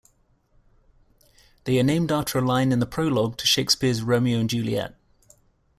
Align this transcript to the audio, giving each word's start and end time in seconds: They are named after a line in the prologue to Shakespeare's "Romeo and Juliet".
They 1.65 1.79
are 1.79 1.83
named 1.83 2.11
after 2.11 2.39
a 2.39 2.41
line 2.41 2.71
in 2.71 2.79
the 2.79 2.87
prologue 2.87 3.37
to 3.37 3.45
Shakespeare's 3.45 4.01
"Romeo 4.01 4.39
and 4.39 4.49
Juliet". 4.49 4.95